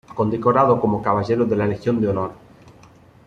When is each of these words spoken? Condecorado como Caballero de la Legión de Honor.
Condecorado 0.17 0.81
como 0.81 1.03
Caballero 1.03 1.45
de 1.45 1.55
la 1.55 1.67
Legión 1.67 2.01
de 2.01 2.07
Honor. 2.07 2.31